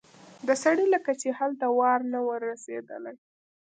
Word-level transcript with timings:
د 0.47 0.49
سړي 0.63 0.85
لکه 0.95 1.11
چې 1.21 1.29
هلته 1.39 1.65
وار 1.79 1.99
نه 2.11 2.19
و 2.25 2.29
رسېدلی. 2.49 3.15